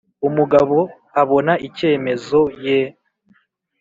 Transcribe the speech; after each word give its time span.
umugabo 0.27 0.77
abona 1.21 1.53
icyemezo 1.67 2.41
ye! 2.63 2.79